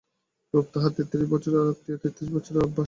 [0.53, 2.79] রূপ তাহার তেত্রিশ বছরের আত্বীয়, তেত্রিশ বছরের আভ্যাস।